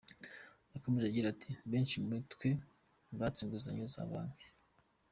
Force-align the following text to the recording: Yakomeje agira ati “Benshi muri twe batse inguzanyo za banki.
Yakomeje 0.73 1.05
agira 1.07 1.27
ati 1.33 1.51
“Benshi 1.71 1.95
muri 2.05 2.19
twe 2.33 2.49
batse 3.19 3.39
inguzanyo 3.41 3.85
za 3.93 4.03
banki. 4.11 4.47